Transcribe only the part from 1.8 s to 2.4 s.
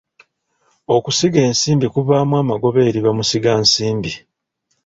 kuvaamu